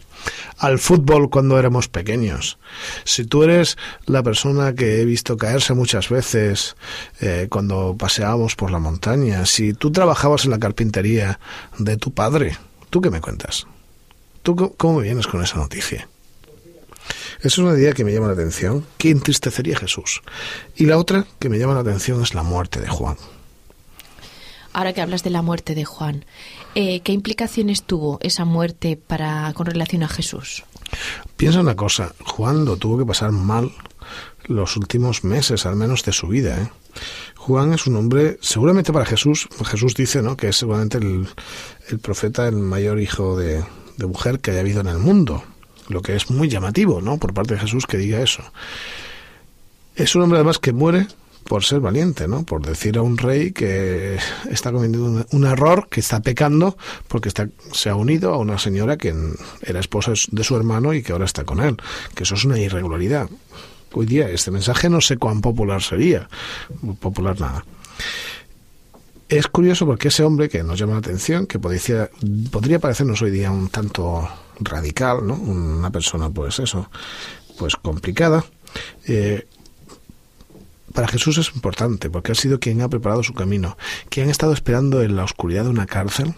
al 0.57 0.79
fútbol 0.79 1.29
cuando 1.29 1.59
éramos 1.59 1.87
pequeños, 1.87 2.57
si 3.03 3.25
tú 3.25 3.43
eres 3.43 3.77
la 4.05 4.23
persona 4.23 4.73
que 4.73 5.01
he 5.01 5.05
visto 5.05 5.37
caerse 5.37 5.73
muchas 5.73 6.09
veces 6.09 6.75
eh, 7.21 7.47
cuando 7.49 7.95
paseábamos 7.97 8.55
por 8.55 8.71
la 8.71 8.79
montaña, 8.79 9.45
si 9.45 9.73
tú 9.73 9.91
trabajabas 9.91 10.45
en 10.45 10.51
la 10.51 10.59
carpintería 10.59 11.39
de 11.77 11.97
tu 11.97 12.11
padre, 12.11 12.57
¿tú 12.89 13.01
qué 13.01 13.09
me 13.09 13.21
cuentas? 13.21 13.67
¿Tú 14.41 14.55
cómo 14.77 14.99
me 14.99 15.03
vienes 15.03 15.27
con 15.27 15.43
esa 15.43 15.57
noticia? 15.57 16.07
Esa 17.39 17.47
es 17.47 17.57
una 17.57 17.77
idea 17.77 17.93
que 17.93 18.03
me 18.03 18.13
llama 18.13 18.27
la 18.27 18.33
atención, 18.33 18.85
que 18.97 19.09
entristecería 19.09 19.75
a 19.75 19.79
Jesús. 19.79 20.21
Y 20.75 20.85
la 20.85 20.97
otra 20.97 21.25
que 21.39 21.49
me 21.49 21.57
llama 21.57 21.73
la 21.73 21.81
atención 21.81 22.21
es 22.21 22.33
la 22.33 22.43
muerte 22.43 22.79
de 22.79 22.87
Juan. 22.87 23.17
Ahora 24.73 24.91
que 24.91 25.01
hablas 25.01 25.23
de 25.23 25.29
la 25.29 25.41
muerte 25.41 25.73
de 25.73 25.85
Juan, 25.85 26.25
eh, 26.75 26.99
¿qué 26.99 27.13
implicaciones 27.13 27.83
tuvo 27.83 28.19
esa 28.21 28.43
muerte 28.43 28.97
para 28.97 29.53
con 29.53 29.65
relación 29.65 30.03
a 30.03 30.09
Jesús? 30.09 30.65
Piensa 31.37 31.61
una 31.61 31.77
cosa, 31.77 32.13
Juan 32.25 32.65
lo 32.65 32.75
tuvo 32.75 32.97
que 32.97 33.05
pasar 33.05 33.31
mal 33.31 33.71
los 34.47 34.75
últimos 34.75 35.23
meses, 35.23 35.65
al 35.65 35.77
menos 35.77 36.03
de 36.03 36.11
su 36.11 36.27
vida. 36.27 36.61
¿eh? 36.61 36.69
Juan 37.37 37.73
es 37.73 37.87
un 37.87 37.95
hombre, 37.95 38.37
seguramente 38.41 38.91
para 38.91 39.05
Jesús, 39.05 39.47
Jesús 39.65 39.95
dice 39.95 40.21
¿no? 40.21 40.35
que 40.35 40.49
es 40.49 40.57
seguramente 40.57 40.97
el, 40.97 41.27
profeta, 42.01 42.45
el 42.45 42.57
mayor 42.57 42.99
hijo 42.99 43.37
de, 43.37 43.63
de 43.95 44.05
mujer 44.05 44.39
que 44.39 44.51
haya 44.51 44.59
habido 44.59 44.81
en 44.81 44.87
el 44.87 44.97
mundo 44.97 45.41
lo 45.89 46.01
que 46.01 46.15
es 46.15 46.29
muy 46.29 46.49
llamativo, 46.49 47.01
¿no? 47.01 47.17
Por 47.17 47.33
parte 47.33 47.55
de 47.55 47.59
Jesús 47.59 47.85
que 47.85 47.97
diga 47.97 48.21
eso. 48.21 48.43
Es 49.95 50.15
un 50.15 50.23
hombre 50.23 50.37
además 50.37 50.59
que 50.59 50.73
muere 50.73 51.07
por 51.45 51.63
ser 51.63 51.79
valiente, 51.79 52.27
¿no? 52.27 52.43
Por 52.43 52.65
decir 52.65 52.97
a 52.97 53.01
un 53.01 53.17
rey 53.17 53.51
que 53.51 54.17
está 54.49 54.71
cometiendo 54.71 55.25
un, 55.29 55.45
error, 55.45 55.87
que 55.89 55.99
está 55.99 56.19
pecando, 56.21 56.75
porque 57.07 57.29
está, 57.29 57.47
se 57.71 57.89
ha 57.89 57.95
unido 57.95 58.33
a 58.33 58.37
una 58.37 58.57
señora 58.57 58.97
que 58.97 59.13
era 59.61 59.79
esposa 59.79 60.13
de 60.31 60.43
su 60.43 60.55
hermano 60.55 60.93
y 60.93 61.03
que 61.03 61.11
ahora 61.11 61.25
está 61.25 61.43
con 61.43 61.61
él. 61.61 61.77
Que 62.15 62.23
eso 62.23 62.35
es 62.35 62.45
una 62.45 62.59
irregularidad. 62.59 63.29
Hoy 63.93 64.07
día 64.07 64.27
este 64.29 64.51
mensaje 64.51 64.89
no 64.89 65.01
sé 65.01 65.17
cuán 65.17 65.41
popular 65.41 65.81
sería. 65.81 66.27
Popular 66.99 67.39
nada. 67.39 67.63
Es 69.29 69.47
curioso 69.47 69.85
porque 69.85 70.09
ese 70.09 70.23
hombre 70.23 70.49
que 70.49 70.63
nos 70.63 70.79
llama 70.79 70.93
la 70.93 70.99
atención, 70.99 71.45
que 71.45 71.59
podría, 71.59 72.09
podría 72.51 72.79
parecernos 72.79 73.21
hoy 73.21 73.31
día 73.31 73.51
un 73.51 73.69
tanto 73.69 74.27
radical, 74.59 75.25
¿no? 75.25 75.35
Una 75.35 75.91
persona, 75.91 76.29
pues 76.29 76.59
eso, 76.59 76.89
pues 77.57 77.75
complicada. 77.75 78.45
Eh, 79.07 79.47
para 80.93 81.07
Jesús 81.07 81.37
es 81.37 81.53
importante 81.53 82.09
porque 82.09 82.31
ha 82.31 82.35
sido 82.35 82.59
quien 82.59 82.81
ha 82.81 82.89
preparado 82.89 83.21
su 83.21 83.33
camino, 83.33 83.77
quien 84.09 84.29
ha 84.29 84.31
estado 84.31 84.53
esperando 84.53 85.01
en 85.01 85.15
la 85.15 85.25
oscuridad 85.25 85.65
de 85.65 85.69
una 85.69 85.85
cárcel 85.85 86.33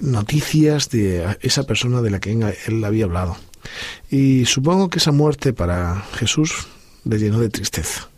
noticias 0.00 0.90
de 0.90 1.36
esa 1.40 1.64
persona 1.64 2.02
de 2.02 2.10
la 2.10 2.20
que 2.20 2.32
él 2.32 2.84
había 2.84 3.04
hablado. 3.04 3.36
Y 4.10 4.44
supongo 4.46 4.88
que 4.88 4.98
esa 4.98 5.12
muerte 5.12 5.52
para 5.52 6.02
Jesús 6.14 6.68
le 7.04 7.18
llenó 7.18 7.40
de 7.40 7.48
tristeza, 7.48 8.08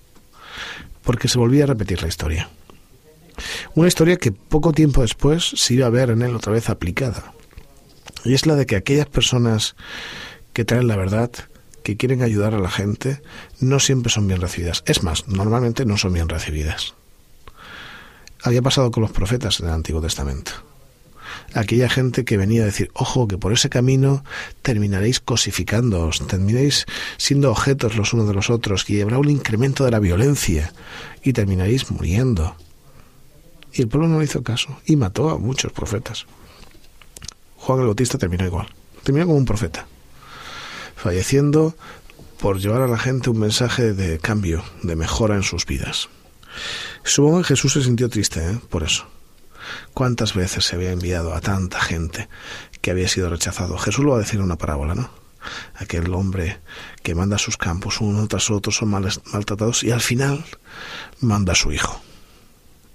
porque 1.03 1.29
se 1.29 1.39
volvía 1.39 1.65
a 1.65 1.69
repetir 1.69 2.03
la 2.03 2.09
historia. 2.09 2.49
Una 3.75 3.89
historia 3.89 4.17
que 4.17 4.33
poco 4.33 4.73
tiempo 4.73 5.01
después 5.01 5.53
se 5.57 5.75
iba 5.75 5.87
a 5.87 5.91
ver 5.91 6.11
en 6.11 6.23
él 6.23 6.35
otra 6.35 6.53
vez 6.53 6.69
aplicada. 6.69 7.33
Y 8.25 8.35
es 8.35 8.47
la 8.47 8.55
de 8.55 8.67
que 8.67 8.77
aquellas 8.77 9.07
personas 9.07 9.77
que 10.53 10.65
traen 10.65 10.89
la 10.89 10.97
verdad, 10.97 11.31
que 11.83 11.97
quieren 11.97 12.23
ayudar 12.23 12.55
a 12.55 12.61
la 12.61 12.71
gente, 12.71 13.23
no 13.61 13.81
siempre 13.81 14.13
son 14.13 14.27
bien 14.27 14.41
recibidas. 14.41 14.83
Es 14.87 15.03
más, 15.03 15.29
normalmente 15.29 15.85
no 15.85 15.97
son 15.97 16.13
bien 16.13 16.29
recibidas. 16.29 16.95
Había 18.43 18.63
pasado 18.63 18.91
con 18.91 19.03
los 19.03 19.13
profetas 19.13 19.61
en 19.61 19.67
el 19.67 19.73
Antiguo 19.73 20.01
Testamento. 20.01 20.53
Aquella 21.55 21.89
gente 21.89 22.25
que 22.25 22.37
venía 22.37 22.63
a 22.63 22.67
decir, 22.67 22.91
ojo, 22.95 23.27
que 23.27 23.39
por 23.39 23.53
ese 23.53 23.69
camino 23.69 24.25
terminaréis 24.63 25.21
cosificándoos, 25.21 26.27
terminaréis 26.27 26.87
siendo 27.17 27.51
objetos 27.51 27.97
los 27.97 28.13
unos 28.13 28.29
de 28.29 28.35
los 28.35 28.51
otros, 28.51 28.89
y 28.89 29.01
habrá 29.01 29.19
un 29.19 29.31
incremento 29.31 29.85
de 29.85 29.91
la 29.91 29.99
violencia, 29.99 30.73
y 31.23 31.33
terminaréis 31.33 31.91
muriendo. 31.91 32.57
Y 33.73 33.83
el 33.83 33.89
pueblo 33.89 34.09
no 34.09 34.19
le 34.19 34.25
hizo 34.25 34.43
caso 34.43 34.81
y 34.87 34.97
mató 34.97 35.31
a 35.31 35.39
muchos 35.39 35.73
profetas. 35.73 36.27
Juan 37.71 37.83
el 37.83 37.87
Bautista 37.87 38.19
terminó 38.19 38.45
igual. 38.45 38.67
Terminó 39.05 39.27
como 39.27 39.39
un 39.39 39.45
profeta, 39.45 39.87
falleciendo 40.97 41.77
por 42.41 42.59
llevar 42.59 42.83
a 42.83 42.89
la 42.89 42.99
gente 42.99 43.31
un 43.31 43.39
mensaje 43.39 43.93
de 43.93 44.19
cambio, 44.19 44.65
de 44.83 44.97
mejora 44.97 45.37
en 45.37 45.45
sus 45.45 45.67
vidas. 45.67 46.09
Supongo 47.05 47.39
que 47.39 47.45
Jesús 47.45 47.75
se 47.75 47.85
sintió 47.85 48.09
triste 48.09 48.45
¿eh? 48.45 48.59
por 48.71 48.83
eso. 48.83 49.07
¿Cuántas 49.95 50.35
veces 50.35 50.65
se 50.65 50.75
había 50.75 50.91
enviado 50.91 51.33
a 51.33 51.41
tanta 51.41 51.81
gente 51.81 52.29
que 52.81 52.91
había 52.91 53.07
sido 53.07 53.31
rechazado? 53.31 53.79
Jesús 53.79 54.05
lo 54.05 54.11
va 54.11 54.17
a 54.17 54.23
decir 54.23 54.41
en 54.41 54.47
una 54.47 54.59
parábola, 54.59 54.97
¿no? 54.97 55.09
Aquel 55.77 56.13
hombre 56.13 56.59
que 57.05 57.15
manda 57.15 57.37
a 57.37 57.39
sus 57.39 57.57
campos 57.57 58.01
uno 58.01 58.27
tras 58.27 58.51
otro 58.51 58.73
son 58.73 58.91
maltratados 58.91 59.85
y 59.85 59.93
al 59.93 60.01
final 60.01 60.45
manda 61.21 61.53
a 61.53 61.57
su 61.57 61.71
hijo 61.71 62.03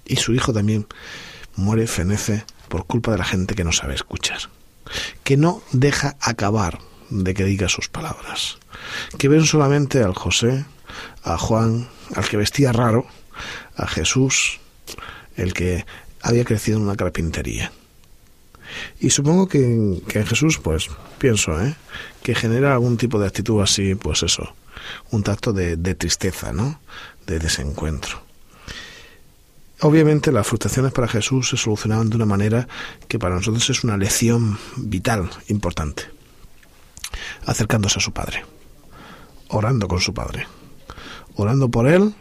y 0.03 0.17
su 0.17 0.33
hijo 0.33 0.51
también 0.51 0.85
muere, 1.55 1.87
fenece 1.87 2.43
por 2.67 2.85
culpa 2.85 3.13
de 3.13 3.19
la 3.19 3.23
gente 3.23 3.55
que 3.55 3.63
no 3.63 3.71
sabe 3.71 3.95
escuchar, 3.95 4.49
que 5.23 5.37
no 5.37 5.61
deja 5.71 6.15
acabar 6.19 6.79
de 7.09 7.33
que 7.33 7.43
diga 7.43 7.69
sus 7.69 7.89
palabras, 7.89 8.57
que 9.17 9.27
ven 9.27 9.45
solamente 9.45 10.03
al 10.03 10.13
José, 10.13 10.65
a 11.23 11.37
Juan, 11.37 11.87
al 12.15 12.27
que 12.27 12.37
vestía 12.37 12.71
raro, 12.71 13.05
a 13.75 13.87
Jesús, 13.87 14.59
el 15.35 15.53
que 15.53 15.85
había 16.21 16.45
crecido 16.45 16.77
en 16.77 16.85
una 16.85 16.95
carpintería. 16.95 17.71
Y 18.99 19.11
supongo 19.11 19.47
que, 19.47 19.63
en 19.63 20.25
Jesús, 20.25 20.59
pues, 20.59 20.89
pienso, 21.19 21.61
¿eh? 21.61 21.75
que 22.23 22.35
genera 22.35 22.73
algún 22.73 22.97
tipo 22.97 23.19
de 23.19 23.27
actitud 23.27 23.61
así, 23.61 23.95
pues 23.95 24.23
eso, 24.23 24.55
un 25.11 25.23
tacto 25.23 25.53
de, 25.53 25.77
de 25.77 25.95
tristeza, 25.95 26.51
¿no? 26.51 26.79
De 27.27 27.39
desencuentro. 27.39 28.24
Obviamente 29.81 30.31
las 30.31 30.47
frustraciones 30.47 30.93
para 30.93 31.07
Jesús 31.07 31.49
se 31.49 31.57
solucionaban 31.57 32.09
de 32.09 32.15
una 32.15 32.25
manera 32.25 32.67
que 33.07 33.19
para 33.19 33.35
nosotros 33.35 33.69
es 33.69 33.83
una 33.83 33.97
lección 33.97 34.57
vital, 34.77 35.29
importante. 35.47 36.03
Acercándose 37.45 37.99
a 37.99 38.01
su 38.01 38.13
Padre, 38.13 38.45
orando 39.49 39.87
con 39.87 39.99
su 39.99 40.13
Padre, 40.13 40.47
orando 41.35 41.69
por 41.69 41.87
Él 41.87 42.13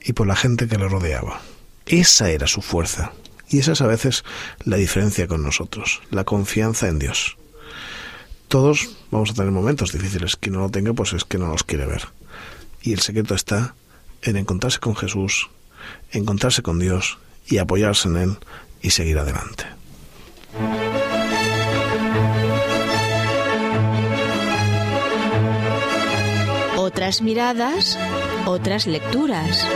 y 0.00 0.12
por 0.12 0.26
la 0.26 0.36
gente 0.36 0.68
que 0.68 0.78
le 0.78 0.88
rodeaba. 0.88 1.40
Esa 1.86 2.30
era 2.30 2.46
su 2.46 2.62
fuerza. 2.62 3.12
Y 3.48 3.58
esa 3.58 3.72
es 3.72 3.82
a 3.82 3.86
veces 3.86 4.24
la 4.64 4.76
diferencia 4.76 5.26
con 5.26 5.42
nosotros, 5.42 6.00
la 6.10 6.24
confianza 6.24 6.88
en 6.88 6.98
Dios. 6.98 7.36
Todos 8.48 8.96
vamos 9.10 9.30
a 9.30 9.34
tener 9.34 9.50
momentos 9.50 9.92
difíciles. 9.92 10.36
Quien 10.36 10.54
no 10.54 10.60
lo 10.60 10.70
tenga, 10.70 10.94
pues 10.94 11.12
es 11.12 11.24
que 11.24 11.38
no 11.38 11.48
los 11.48 11.64
quiere 11.64 11.86
ver. 11.86 12.08
Y 12.80 12.92
el 12.92 13.00
secreto 13.00 13.34
está 13.34 13.74
en 14.22 14.36
encontrarse 14.36 14.78
con 14.78 14.96
Jesús, 14.96 15.50
encontrarse 16.10 16.62
con 16.62 16.78
Dios 16.78 17.18
y 17.46 17.58
apoyarse 17.58 18.08
en 18.08 18.16
Él 18.16 18.36
y 18.80 18.90
seguir 18.90 19.18
adelante. 19.18 19.64
Otras 26.76 27.22
miradas, 27.22 27.98
otras 28.46 28.86
lecturas. 28.86 29.66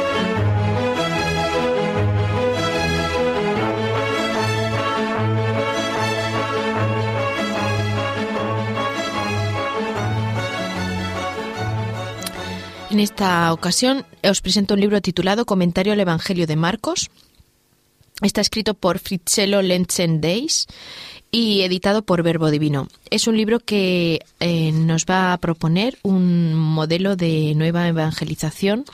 En 12.97 13.00
esta 13.00 13.53
ocasión 13.53 14.07
os 14.25 14.41
presento 14.41 14.73
un 14.73 14.81
libro 14.81 15.03
titulado 15.03 15.45
Comentario 15.45 15.93
al 15.93 16.00
Evangelio 16.00 16.47
de 16.47 16.57
Marcos. 16.57 17.11
Está 18.23 18.41
escrito 18.41 18.73
por 18.73 18.99
Fritzelo 18.99 19.61
Lentzen 19.61 20.23
Deis 20.23 20.67
y 21.31 21.61
editado 21.61 22.07
por 22.07 22.23
Verbo 22.23 22.50
Divino. 22.50 22.88
Es 23.11 23.26
un 23.26 23.37
libro 23.37 23.61
que 23.61 24.21
eh, 24.41 24.73
nos 24.73 25.05
va 25.05 25.35
a 25.35 25.37
proponer 25.37 25.99
un 26.05 26.55
modelo 26.55 27.17
de 27.17 27.53
nueva 27.55 27.87
evangelización 27.87 28.87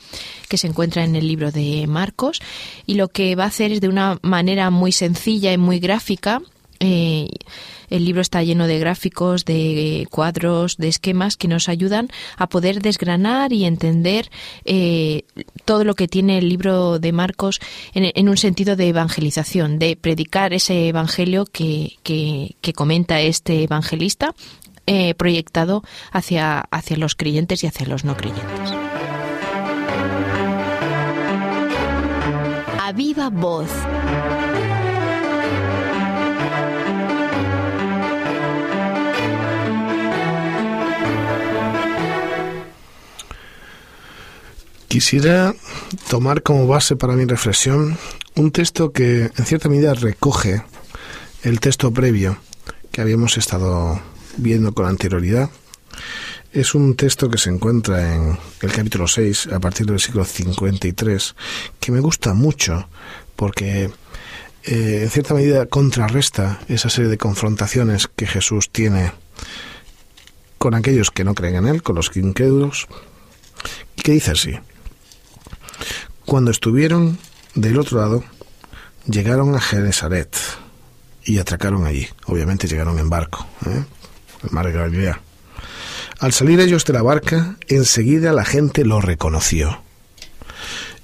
que 0.49 0.59
se 0.59 0.67
encuentra 0.67 1.05
en 1.05 1.15
el 1.15 1.29
libro 1.29 1.53
de 1.53 1.87
Marcos 1.87 2.41
y 2.87 2.95
lo 2.95 3.07
que 3.07 3.37
va 3.37 3.45
a 3.45 3.55
hacer 3.55 3.71
es 3.71 3.81
de 3.81 3.89
una 3.89 4.19
manera 4.23 4.71
muy 4.71 4.91
sencilla 4.91 5.53
y 5.53 5.59
muy 5.59 5.79
gráfica 5.79 6.43
eh, 6.85 7.29
el 7.91 8.05
libro 8.05 8.23
está 8.23 8.43
lleno 8.43 8.67
de 8.67 8.81
gráficos, 8.81 9.45
de 9.45 10.09
cuadros, 10.11 10.77
de 10.79 10.89
esquemas 10.89 11.37
que 11.37 11.47
nos 11.47 11.69
ayudan 11.69 12.09
a 12.37 12.49
poder 12.49 12.83
desgranar 12.83 13.53
y 13.53 13.67
entender 13.67 14.31
eh, 14.65 15.23
todo 15.65 15.85
lo 15.85 15.95
que 15.95 16.09
tiene 16.09 16.39
el 16.39 16.49
libro 16.49 16.99
de 16.99 17.13
Marcos 17.13 17.61
en, 17.95 18.29
un 18.29 18.37
sentido 18.37 18.75
de 18.75 18.89
evangelización, 18.89 19.79
de 19.79 19.95
predicar 19.95 20.53
ese 20.55 20.89
evangelio 20.89 21.45
que, 21.45 21.99
comenta 22.75 23.21
este 23.21 23.63
evangelista 23.63 24.35
eh, 24.87 25.15
proyectado 25.15 25.85
hacia, 26.11 26.61
hacia 26.73 26.97
los 26.97 27.15
creyentes 27.15 27.63
y 27.63 27.69
hacia 27.69 27.87
los 27.87 28.05
no 28.05 28.17
creyentes. 28.17 28.73
A 32.81 32.93
viva 32.93 33.31
voz. 33.31 33.71
Quisiera 44.93 45.55
tomar 46.11 46.43
como 46.43 46.67
base 46.67 46.97
para 46.97 47.15
mi 47.15 47.25
reflexión 47.25 47.97
un 48.35 48.51
texto 48.51 48.93
que 48.93 49.31
en 49.35 49.47
cierta 49.47 49.71
medida 49.71 49.95
recoge 49.95 50.65
el 51.45 51.61
texto 51.61 51.95
previo 51.95 52.37
que 52.91 53.01
habíamos 53.01 53.39
estado 53.39 54.03
viendo 54.37 54.75
con 54.75 54.85
anterioridad. 54.85 55.49
Es 56.53 56.75
un 56.75 56.95
texto 56.95 57.31
que 57.31 57.39
se 57.39 57.49
encuentra 57.49 58.15
en 58.15 58.39
el 58.61 58.71
capítulo 58.71 59.09
6, 59.09 59.49
a 59.55 59.61
partir 59.61 59.87
del 59.87 59.99
siglo 59.99 60.27
53, 60.27 61.37
que 61.81 61.91
me 61.91 62.01
gusta 62.01 62.35
mucho 62.35 62.87
porque 63.35 63.85
eh, 64.65 65.01
en 65.05 65.09
cierta 65.09 65.33
medida 65.33 65.65
contrarresta 65.65 66.61
esa 66.69 66.91
serie 66.91 67.09
de 67.09 67.17
confrontaciones 67.17 68.09
que 68.15 68.27
Jesús 68.27 68.69
tiene 68.69 69.13
con 70.59 70.75
aquellos 70.75 71.11
que 71.11 71.25
no 71.25 71.35
creen 71.35 71.57
en 71.57 71.67
Él, 71.69 71.83
con 71.83 71.97
los 71.97 72.15
incrédulos, 72.15 72.89
y 73.97 74.03
que 74.03 74.13
dice 74.13 74.33
así. 74.33 74.59
Cuando 76.25 76.51
estuvieron 76.51 77.19
del 77.55 77.79
otro 77.79 77.99
lado, 77.99 78.25
llegaron 79.07 79.55
a 79.55 79.61
Genesaret 79.61 80.35
y 81.25 81.39
atracaron 81.39 81.85
allí. 81.87 82.09
Obviamente 82.27 82.69
llegaron 82.69 82.99
en 82.99 83.11
barco, 83.11 83.47
¿eh? 83.67 83.85
el 84.45 84.51
mar 84.51 84.73
de. 84.73 85.15
Al 86.19 86.33
salir 86.33 86.61
ellos 86.61 86.85
de 86.85 86.93
la 86.93 87.03
barca, 87.03 87.57
enseguida 87.69 88.33
la 88.33 88.45
gente 88.45 88.85
lo 88.85 89.01
reconoció. 89.01 89.83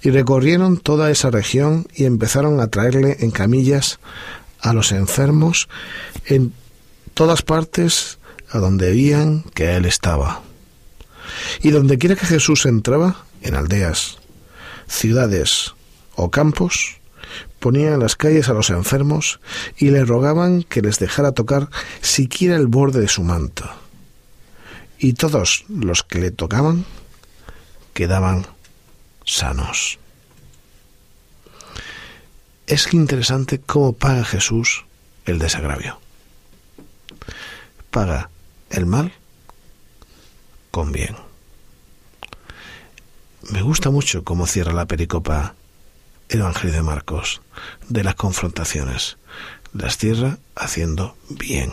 Y 0.00 0.10
recorrieron 0.10 0.78
toda 0.78 1.10
esa 1.10 1.30
región 1.30 1.88
y 1.94 2.04
empezaron 2.04 2.60
a 2.60 2.68
traerle 2.68 3.16
en 3.20 3.32
camillas 3.32 3.98
a 4.60 4.72
los 4.72 4.92
enfermos 4.92 5.68
en 6.26 6.52
todas 7.14 7.42
partes 7.42 8.18
a 8.50 8.58
donde 8.58 8.90
veían 8.90 9.42
que 9.54 9.74
él 9.74 9.86
estaba. 9.86 10.42
Y 11.62 11.70
donde 11.70 11.98
quiera 11.98 12.14
que 12.14 12.26
Jesús 12.26 12.64
entraba, 12.66 13.24
en 13.42 13.54
aldeas, 13.54 14.18
ciudades 14.88 15.74
o 16.16 16.30
campos, 16.30 16.98
ponían 17.60 17.94
en 17.94 18.00
las 18.00 18.16
calles 18.16 18.48
a 18.48 18.54
los 18.54 18.70
enfermos 18.70 19.40
y 19.76 19.90
le 19.90 20.04
rogaban 20.04 20.62
que 20.62 20.82
les 20.82 20.98
dejara 20.98 21.32
tocar 21.32 21.68
siquiera 22.00 22.56
el 22.56 22.66
borde 22.66 23.00
de 23.00 23.08
su 23.08 23.22
manto. 23.22 23.68
Y 24.98 25.12
todos 25.12 25.64
los 25.68 26.02
que 26.02 26.18
le 26.18 26.30
tocaban 26.30 26.84
quedaban 27.94 28.46
sanos. 29.24 29.98
Es 32.66 32.92
interesante 32.92 33.60
cómo 33.60 33.92
paga 33.92 34.24
Jesús 34.24 34.84
el 35.24 35.38
desagravio. 35.38 36.00
Paga 37.90 38.30
el 38.70 38.86
mal 38.86 39.12
con 40.70 40.92
bien 40.92 41.27
me 43.50 43.62
gusta 43.62 43.90
mucho 43.90 44.24
cómo 44.24 44.46
cierra 44.46 44.72
la 44.72 44.86
pericopa 44.86 45.54
el 46.28 46.40
Evangelio 46.40 46.74
de 46.74 46.82
Marcos, 46.82 47.40
de 47.88 48.04
las 48.04 48.14
confrontaciones. 48.14 49.16
Las 49.72 49.96
cierra 49.96 50.38
haciendo 50.54 51.16
bien. 51.30 51.72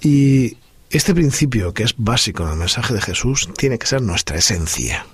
Y 0.00 0.56
este 0.90 1.14
principio, 1.14 1.74
que 1.74 1.82
es 1.82 1.94
básico 1.98 2.44
en 2.44 2.50
el 2.50 2.56
mensaje 2.56 2.94
de 2.94 3.02
Jesús, 3.02 3.48
tiene 3.56 3.78
que 3.78 3.86
ser 3.86 4.00
nuestra 4.00 4.38
esencia. 4.38 5.04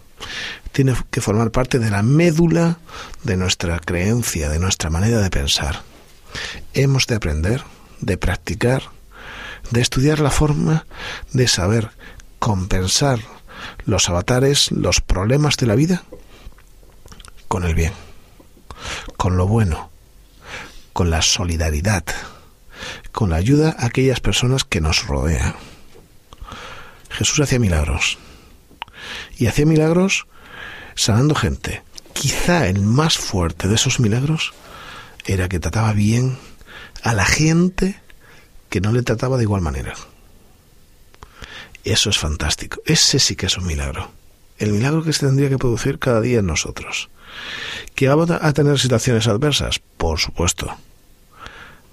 Tiene 0.73 0.95
que 1.11 1.21
formar 1.21 1.51
parte 1.51 1.79
de 1.79 1.91
la 1.91 2.03
médula 2.03 2.79
de 3.25 3.37
nuestra 3.37 3.79
creencia, 3.81 4.49
de 4.49 4.59
nuestra 4.59 4.91
manera 4.91 5.21
de 5.21 5.31
pensar. 5.31 5.83
Hemos 6.75 7.07
de 7.07 7.17
aprender, 7.17 7.65
de 8.01 8.17
practicar, 8.17 8.83
de 9.71 9.81
estudiar 9.81 10.21
la 10.21 10.31
forma 10.31 10.87
de 11.33 11.49
saber 11.49 11.91
compensar 12.39 13.21
los 13.85 14.09
avatares, 14.09 14.71
los 14.73 15.01
problemas 15.01 15.57
de 15.57 15.67
la 15.67 15.75
vida 15.75 16.03
con 17.49 17.65
el 17.65 17.75
bien, 17.75 17.93
con 19.17 19.37
lo 19.37 19.47
bueno, 19.47 19.91
con 20.93 21.11
la 21.11 21.23
solidaridad, 21.23 22.05
con 23.13 23.31
la 23.31 23.37
ayuda 23.37 23.77
a 23.79 23.87
aquellas 23.87 24.21
personas 24.21 24.65
que 24.65 24.81
nos 24.81 25.07
rodean. 25.07 25.55
Jesús 27.11 27.41
hacía 27.41 27.59
milagros 27.59 28.19
y 29.39 29.47
hacía 29.47 29.67
milagros 29.67 30.27
sanando 30.95 31.35
gente. 31.35 31.83
Quizá 32.13 32.67
el 32.69 32.81
más 32.81 33.19
fuerte 33.19 33.69
de 33.69 33.75
esos 33.75 34.01
milagros 34.01 34.53
era 35.25 35.49
que 35.49 35.61
trataba 35.61 35.93
bien 35.93 36.39
a 37.03 37.13
la 37.13 37.25
gente 37.25 38.01
que 38.69 38.81
no 38.81 38.93
le 38.93 39.03
trataba 39.03 39.37
de 39.37 39.45
igual 39.45 39.63
manera. 39.63 39.95
Eso 41.85 42.09
es 42.09 42.19
fantástico. 42.19 42.81
Ese 42.87 43.19
sí 43.19 43.37
que 43.37 43.47
es 43.47 43.59
un 43.59 43.67
milagro. 43.67 44.11
El 44.59 44.73
milagro 44.73 45.05
que 45.05 45.13
se 45.13 45.27
tendría 45.27 45.51
que 45.51 45.59
producir 45.59 45.99
cada 45.99 46.23
día 46.23 46.39
en 46.39 46.47
nosotros. 46.47 47.11
¿Que 47.95 48.09
vamos 48.09 48.31
a 48.31 48.53
tener 48.53 48.79
situaciones 48.79 49.29
adversas? 49.29 49.81
Por 49.99 50.19
supuesto. 50.19 50.75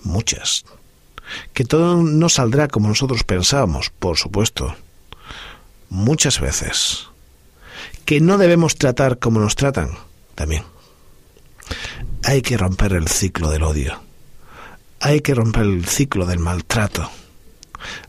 Muchas. 0.04 0.64
¿Que 1.54 1.66
todo 1.66 1.98
no 1.98 2.30
saldrá 2.30 2.70
como 2.70 2.88
nosotros 2.88 3.24
pensábamos? 3.24 3.90
Por 3.90 4.18
supuesto. 4.18 4.76
Muchas 5.90 6.40
veces. 6.40 7.08
¿Que 8.06 8.22
no 8.22 8.38
debemos 8.38 8.76
tratar 8.76 9.20
como 9.20 9.42
nos 9.42 9.56
tratan? 9.56 9.92
También. 10.36 10.64
Hay 12.24 12.42
que 12.42 12.58
romper 12.58 12.94
el 12.94 13.10
ciclo 13.10 13.50
del 13.50 13.64
odio. 13.64 14.02
Hay 15.02 15.22
que 15.22 15.36
romper 15.36 15.64
el 15.64 15.86
ciclo 15.86 16.26
del 16.26 16.40
maltrato 16.40 17.12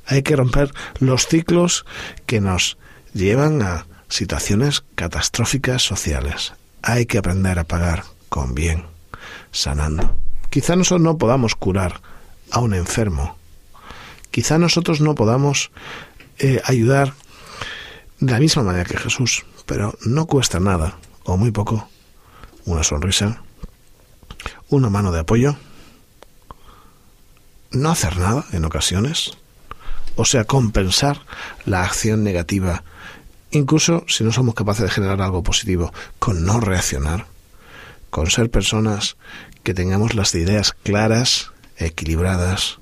hay 0.07 0.23
que 0.23 0.37
romper 0.37 0.73
los 0.99 1.27
ciclos 1.27 1.85
que 2.27 2.41
nos 2.41 2.79
llevan 3.15 3.63
a 3.63 3.87
situaciones 4.09 4.85
catastróficas 4.95 5.83
sociales. 5.83 6.53
Hay 6.83 7.07
que 7.07 7.19
aprender 7.19 7.59
a 7.59 7.65
pagar 7.65 8.05
con 8.29 8.55
bien, 8.55 8.85
sanando. 9.51 10.17
Quizá 10.51 10.77
nosotros 10.77 11.01
no 11.01 11.19
podamos 11.19 11.55
curar 11.55 12.01
a 12.51 12.61
un 12.61 12.75
enfermo. 12.75 13.37
Quizá 14.31 14.59
nosotros 14.59 15.01
no 15.01 15.15
podamos 15.15 15.71
eh, 16.39 16.61
ayudar 16.65 17.15
de 18.21 18.33
la 18.33 18.39
misma 18.39 18.63
manera 18.63 18.85
que 18.85 18.99
Jesús, 18.99 19.45
pero 19.67 19.95
no 20.05 20.27
cuesta 20.27 20.61
nada, 20.61 20.97
o 21.25 21.37
muy 21.37 21.51
poco, 21.51 21.89
una 22.65 22.85
sonrisa, 22.85 23.43
una 24.69 24.91
mano 24.91 25.13
de 25.13 25.21
apoyo, 25.21 25.57
no 27.71 27.91
hacer 27.91 28.17
nada 28.17 28.45
en 28.53 28.65
ocasiones, 28.65 29.37
o 30.17 30.25
sea, 30.25 30.45
compensar 30.45 31.21
la 31.65 31.85
acción 31.85 32.23
negativa, 32.23 32.85
incluso 33.51 34.05
si 34.09 34.25
no 34.25 34.33
somos 34.33 34.55
capaces 34.55 34.85
de 34.85 34.91
generar 34.91 35.21
algo 35.23 35.43
positivo, 35.43 35.93
con 36.19 36.45
no 36.45 36.61
reaccionar, 36.61 37.27
con 38.11 38.31
ser 38.31 38.51
personas 38.51 39.17
que 39.63 39.75
tengamos 39.75 40.15
las 40.15 40.35
ideas 40.35 40.73
claras, 40.83 41.53
equilibradas, 41.77 42.79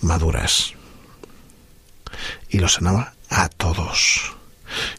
maduras. 0.00 0.74
Y 2.48 2.58
los 2.58 2.74
sanaba 2.74 3.14
a 3.28 3.48
todos. 3.48 4.34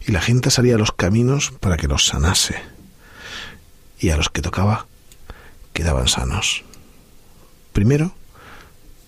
Y 0.06 0.12
la 0.12 0.20
gente 0.20 0.50
salía 0.50 0.76
a 0.76 0.78
los 0.78 0.92
caminos 0.92 1.52
para 1.60 1.76
que 1.76 1.88
los 1.88 2.06
sanase. 2.06 2.62
Y 3.98 4.10
a 4.10 4.16
los 4.16 4.30
que 4.30 4.40
tocaba 4.40 4.86
quedaban 5.72 6.08
sanos. 6.08 6.64
Primero, 7.72 8.14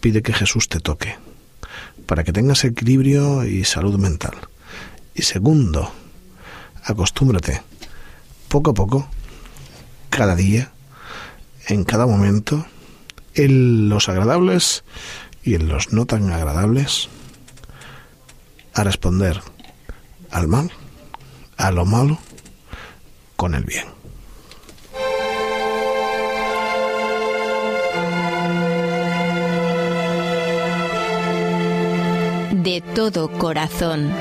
pide 0.01 0.23
que 0.23 0.33
Jesús 0.33 0.69
te 0.69 0.81
toque 0.81 1.17
para 2.07 2.25
que 2.25 2.33
tengas 2.33 2.65
equilibrio 2.65 3.45
y 3.45 3.65
salud 3.65 3.99
mental. 3.99 4.35
Y 5.15 5.23
segundo, 5.23 5.93
acostúmbrate 6.85 7.63
poco 8.49 8.73
a 8.73 8.75
poco, 8.75 9.09
cada 10.11 10.37
día, 10.37 10.73
en 11.69 11.85
cada 11.85 12.07
momento, 12.07 12.67
en 13.35 13.89
los 13.89 14.09
agradables 14.09 14.85
y 15.43 15.55
en 15.55 15.69
los 15.69 15.93
no 15.93 16.07
tan 16.07 16.31
agradables 16.31 17.09
a 18.75 18.85
responder 18.85 19.41
al 20.31 20.49
mal, 20.49 20.71
a 21.57 21.71
lo 21.71 21.85
malo, 21.85 22.19
con 23.37 23.55
el 23.55 23.65
bien. 23.65 24.02
De 32.63 32.81
todo 32.95 33.29
corazón. 33.39 34.13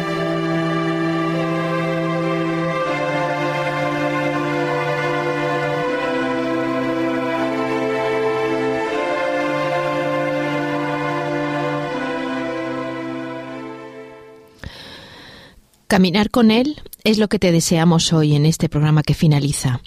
Caminar 15.87 16.31
con 16.31 16.49
Él 16.49 16.81
es 17.03 17.17
lo 17.19 17.27
que 17.27 17.37
te 17.37 17.51
deseamos 17.51 18.11
hoy 18.13 18.33
en 18.33 18.47
este 18.47 18.69
programa 18.69 19.03
que 19.03 19.13
finaliza 19.13 19.81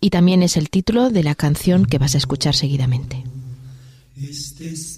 y 0.00 0.08
también 0.08 0.42
es 0.42 0.56
el 0.56 0.70
título 0.70 1.10
de 1.10 1.24
la 1.24 1.34
canción 1.34 1.84
que 1.84 1.98
vas 1.98 2.14
a 2.14 2.18
escuchar 2.18 2.54
seguidamente. 2.54 3.24
mal 4.16 4.28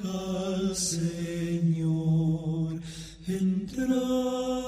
Señor 0.75 2.81
entrar. 3.27 4.68